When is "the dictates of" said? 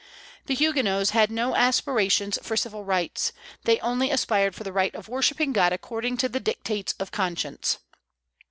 6.27-7.11